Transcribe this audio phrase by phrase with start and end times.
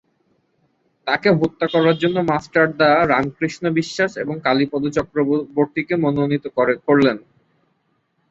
[1.07, 6.45] তাকে হত্যা করার জন্য মাষ্টার’দা রামকৃষ্ণ বিশ্বাস এবং কালীপদ চক্রবর্তীকে মনোনীত
[6.87, 7.17] করলেন।